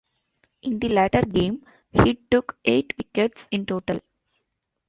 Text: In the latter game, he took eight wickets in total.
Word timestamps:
In 0.63 0.79
the 0.79 0.89
latter 0.89 1.21
game, 1.21 1.63
he 1.91 2.15
took 2.31 2.57
eight 2.65 2.91
wickets 2.97 3.47
in 3.51 3.67
total. 3.67 3.99